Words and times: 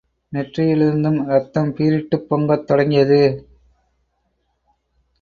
நெற்றியிலிருந்தும் 0.33 1.25
ரத்தம் 1.25 1.75
பீரிட்டுப் 1.75 2.27
பொங்கத் 2.29 2.67
தொடங்கியது. 2.67 3.21